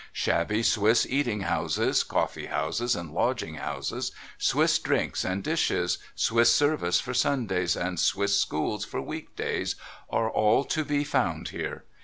[0.11, 6.99] Shabby Swiss eating houses, coftee houses, and lodging houses, Swiss drinks and dishes, Swiss service
[6.99, 9.75] for Sundays, and Swiss schools for week days,
[10.09, 11.83] are all to be found there.